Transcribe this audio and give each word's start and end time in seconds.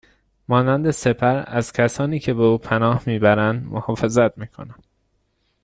مانند 0.47 0.91
سپر 0.91 1.43
ازکسانی 1.47 2.19
که 2.19 2.33
به 2.33 2.43
او 2.43 2.57
پناه 2.57 3.03
میبرند 3.05 3.65
محافظت 3.67 4.37
میکند 4.37 4.83